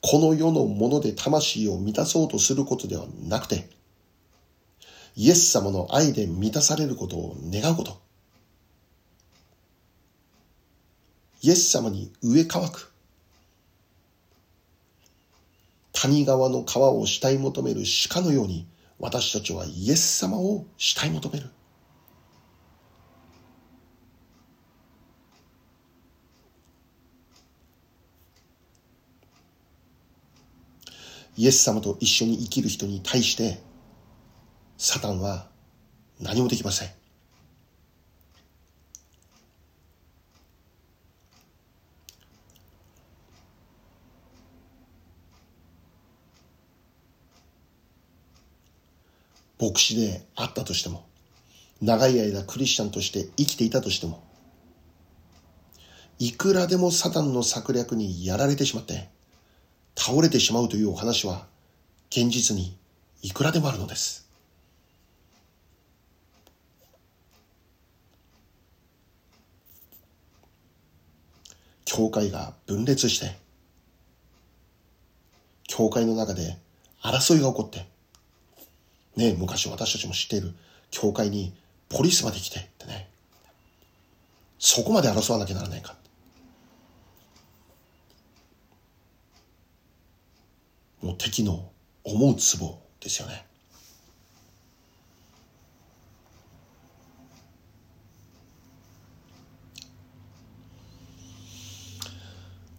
[0.01, 3.69] この世のもので魂を満たそうとすることではなくて、
[5.15, 7.97] イエス様の愛で満たされることを願うこと。
[11.41, 12.91] イエス様に植え乾く。
[15.93, 18.67] 谷川の川を慕い求める鹿のように、
[18.99, 21.49] 私たちはイエス様を慕い求める。
[31.37, 33.59] イエス様と一緒に生きる人に対して、
[34.77, 35.47] サタンは
[36.19, 36.96] 何もできません。
[49.59, 51.05] 牧師であったとしても、
[51.81, 54.23] 長い間クリスチャンとして生きていたとしても、
[56.19, 59.09] いくらでもサタンの策略にやられてしまって、
[59.95, 61.47] 倒れてしまうというお話は、
[62.09, 62.77] 現実に
[63.21, 64.27] いくらでもあるのです。
[71.85, 73.37] 教会が分裂して、
[75.67, 76.57] 教会の中で
[77.01, 77.85] 争いが起こって、
[79.17, 80.53] ね昔私たちも知っている
[80.91, 81.53] 教会に
[81.89, 83.09] ポリスまで来てってね、
[84.59, 85.95] そこまで争わなきゃならないか。
[91.01, 91.71] もう敵の
[92.03, 93.45] 思うツボですよね。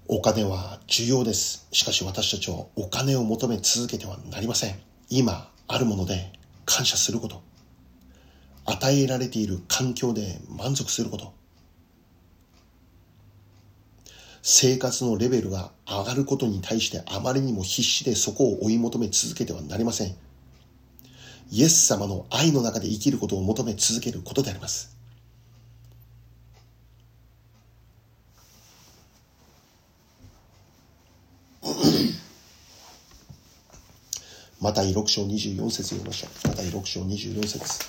[0.07, 1.69] お金は重要です。
[1.71, 4.81] しかし私たちはお金を求め続けてはなりません。
[5.11, 6.33] 今あるもので
[6.65, 7.43] 感謝すること。
[8.65, 11.33] 与えられている環境で満足すること。
[14.43, 20.17] 生活のレベルが上がることに対してあまりにも必死でそこを追い求め続けてはなりません。
[21.51, 24.98] イエス様の愛の中で生きることを求め続けることであります。
[34.69, 36.49] また6章24節読みましょう。
[36.49, 37.87] また6章24節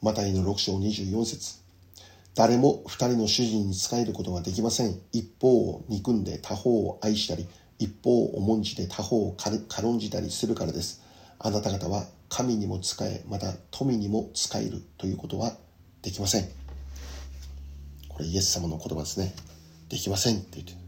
[0.00, 1.58] マタイの6章24節
[2.34, 4.98] 誰も二人の主人に仕えることができません。
[5.12, 7.46] 一方を憎んで他方を愛したり、
[7.78, 11.09] 一方を重んじて他方を軽んじたりするからです。
[11.42, 15.56] あなた方は神にも仕え、また富にも仕えるということは
[16.02, 16.48] できません。
[18.08, 19.34] これイエス様の言葉ですね。
[19.88, 20.78] できませんって言ってる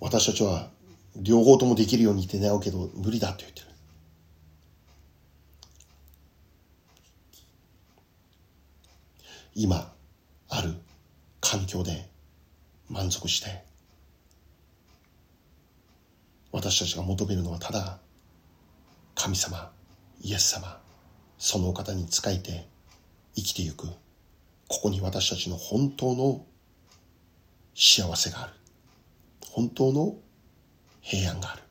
[0.00, 0.68] 私たちは
[1.16, 3.66] 両方ともできるようにって願うけど無理だって言ってる。
[9.54, 9.92] 今
[10.48, 10.74] ある
[11.40, 12.11] 環境で
[12.92, 13.64] 満足して
[16.52, 17.98] 私たちが求めるのはただ
[19.14, 19.70] 神様
[20.20, 20.78] イエス様
[21.38, 22.66] そのお方に仕えて
[23.34, 23.88] 生きてゆく
[24.68, 26.44] ここに私たちの本当の
[27.74, 28.52] 幸せがある。
[29.50, 30.16] 本当の
[31.00, 31.62] 平安がある。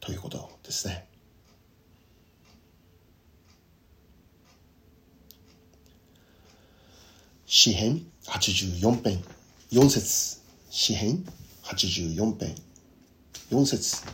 [0.00, 1.06] ということですね。
[7.46, 9.24] 詩編84編
[9.72, 10.39] 4節。
[10.72, 11.24] 詩編
[11.64, 12.54] 84編
[13.50, 14.06] 4節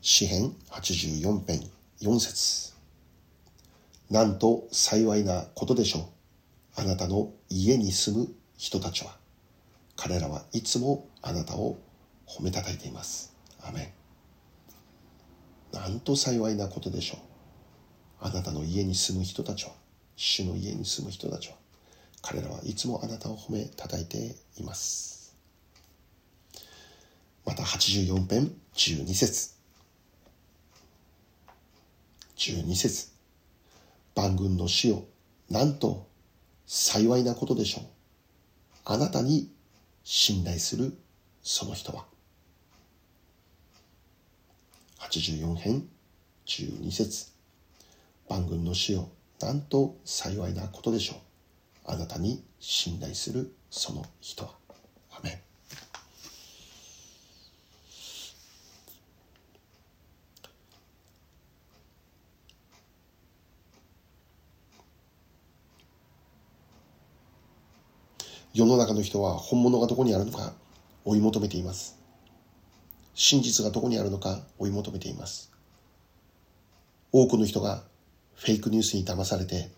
[0.00, 1.60] 詩編84編
[2.00, 2.72] 4節
[4.10, 6.08] なんと幸いなことでしょ
[6.78, 6.80] う。
[6.80, 9.18] あなたの家に住む人たちは、
[9.94, 11.76] 彼らはいつもあなたを
[12.26, 13.34] 褒めたたいています。
[13.62, 14.05] アメン。
[15.72, 17.20] なんと幸いなことでしょう。
[18.20, 19.72] あなたの家に住む人たちは、
[20.16, 21.56] 主の家に住む人たちは、
[22.22, 25.36] 彼らはいつもあなたを褒めたたいています。
[27.44, 29.54] また84編12節
[32.36, 33.08] 12節
[34.14, 35.04] 万軍の死を、
[35.50, 36.06] なんと
[36.66, 37.84] 幸いなことでしょう。
[38.84, 39.52] あなたに
[40.04, 40.96] 信頼する
[41.42, 42.04] その人は。
[45.10, 45.88] 84編
[46.46, 47.28] 12節
[48.28, 49.08] 万軍の死を、
[49.40, 51.18] なんと幸いなことでしょう。
[51.84, 54.50] あなたに信頼するその人は。
[55.12, 55.38] アメン
[68.52, 70.52] 世の中の人は本物がどこにあるのか
[71.04, 71.95] 追い求めています。
[73.18, 75.50] 真実がどこにあるのか追い求めています。
[77.12, 77.82] 多くの人が
[78.34, 79.70] フェイクニュースに騙されて、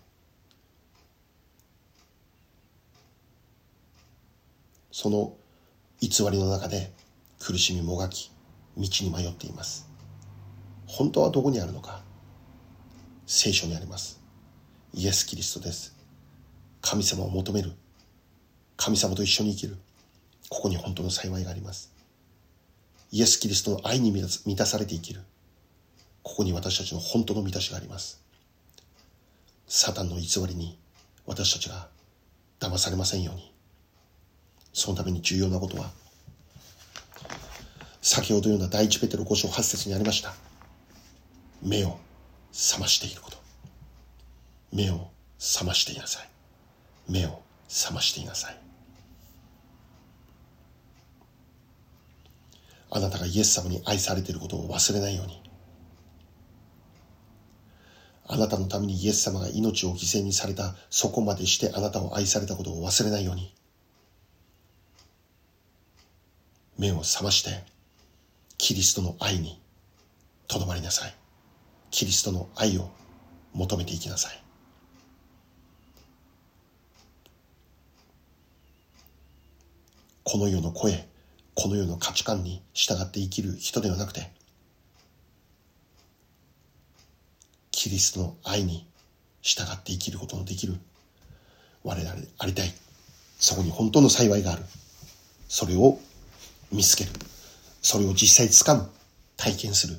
[4.91, 5.37] その
[6.01, 6.91] 偽りの中で
[7.39, 8.29] 苦しみもがき、
[8.77, 9.87] 道に迷っています。
[10.85, 12.01] 本当はどこにあるのか
[13.25, 14.19] 聖書にあります。
[14.93, 15.95] イエス・キリストです。
[16.81, 17.71] 神様を求める
[18.75, 19.77] 神様と一緒に生きる。
[20.49, 21.98] ここに本当の幸いがあります。
[23.11, 25.21] イエス・キリストの愛に満たされて生きる。
[26.23, 28.21] ここに私たちの本当の満たしがあります。
[29.67, 30.77] サタンの偽りに
[31.25, 31.87] 私たちが
[32.59, 33.51] 騙されませんように。
[34.73, 35.89] そのために重要なことは
[38.01, 40.33] 先ほどような第一ペテロ5章8節にありました。
[41.61, 41.97] 目を
[42.53, 43.37] 覚ましていること。
[44.71, 46.29] 目を覚ましていなさい。
[47.09, 48.68] 目を覚ましていなさい。
[52.91, 55.41] あなたがイエス様に愛されていることを忘れないように。
[58.27, 63.53] あなたのためにイエス様が命を犠牲にされたそこまでしてあなたを愛されたことを忘れないように。
[66.77, 67.63] 目を覚まして
[68.57, 69.59] キリストの愛に
[70.47, 71.15] とどまりなさい。
[71.91, 72.89] キリストの愛を
[73.53, 74.43] 求めていきなさい。
[80.23, 81.08] この世の声
[81.55, 84.31] この世の価値観に従って生きる人ではなくて
[87.71, 88.85] キリストの愛に
[89.41, 90.75] 従って生きることのできる
[91.83, 92.73] 我々でありたい。
[93.39, 94.63] そこに本当の幸いがある。
[95.47, 95.97] それを
[96.71, 97.11] 見つける。
[97.81, 98.89] それを実際つかむ
[99.37, 99.97] 体験する。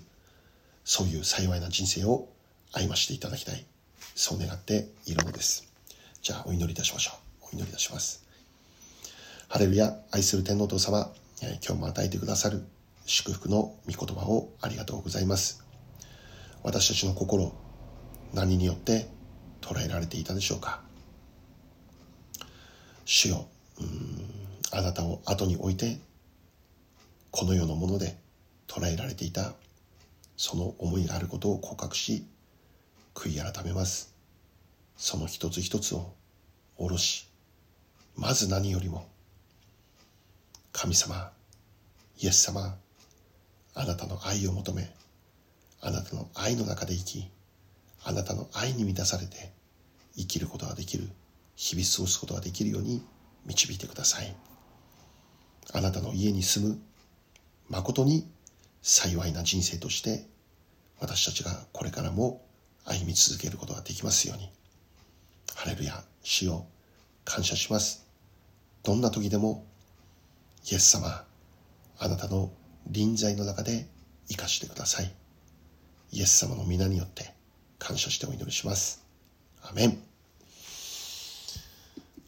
[0.85, 2.29] そういう幸いな人生を
[2.73, 3.65] 歩ましていただきたい。
[4.15, 5.67] そう願っているのです。
[6.21, 7.47] じゃあお祈りいたしましょう。
[7.47, 8.27] お祈りいたします。
[9.49, 11.11] ハレルヤ愛する天皇父様。
[11.43, 12.63] 今日も与えてくださる
[13.07, 15.65] 祝福の御言葉をありがとうございます。
[16.63, 17.55] 私たちの心
[18.35, 19.09] 何によって
[19.63, 20.83] 捉えられていたでしょうか？
[23.07, 23.47] 主よ
[24.71, 25.99] あなたを後に置いて
[27.31, 28.19] この世のもので
[28.69, 29.55] 捉えられていた
[30.37, 32.27] その思いがあることを告白し
[33.15, 34.15] 悔い改めます。
[34.99, 36.13] その一つ一つを
[36.77, 37.29] 下ろし
[38.15, 39.09] まず何よりも
[40.73, 41.33] 神様
[42.19, 42.77] イエス様
[43.75, 44.91] あなたの愛を求め
[45.81, 47.31] あなたの愛の中で生き
[48.05, 49.53] あなたの愛に満たされて
[50.17, 51.09] 生きることができる
[51.57, 53.03] 日々過ごすことができるように
[53.47, 54.35] 導いてください。
[55.73, 56.81] あなたの家に住む
[57.69, 58.27] 誠に
[58.83, 60.27] 幸いな人生として
[60.99, 62.43] 私たちがこれからも
[62.85, 64.51] 歩み続けることができますように。
[65.55, 66.67] ハレルヤ主を
[67.25, 68.07] 感謝します。
[68.83, 69.67] どんな時でも
[70.71, 71.25] イエス様
[71.99, 72.51] あなたの
[72.87, 73.87] 臨在の中で
[74.29, 75.13] 生かしてください
[76.13, 77.33] イエス様の皆によって
[77.79, 79.05] 感謝してお祈りします
[79.63, 80.11] アメン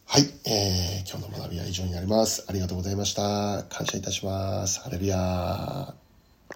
[0.07, 2.45] はい、えー、今日の学びは以上になります。
[2.47, 3.65] ありがとうございました。
[3.71, 4.83] 感謝いたします。
[4.83, 5.95] ハレルヤ